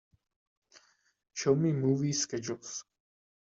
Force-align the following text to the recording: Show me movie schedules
Show 1.35 1.55
me 1.55 1.71
movie 1.73 2.11
schedules 2.13 2.85